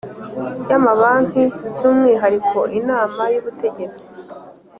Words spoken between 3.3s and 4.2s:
y Ubutegetsi